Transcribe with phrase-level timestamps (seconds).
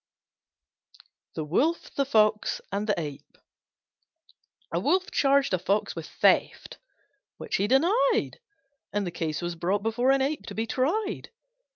[1.35, 3.37] THE WOLF, THE FOX, AND THE APE
[4.73, 6.79] A Wolf charged a Fox with theft,
[7.37, 8.39] which he denied,
[8.91, 11.29] and the case was brought before an Ape to be tried.